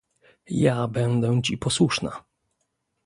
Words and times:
"Ja 0.51 0.87
będę 0.87 1.41
ci 1.41 1.57
posłuszna." 1.57 2.23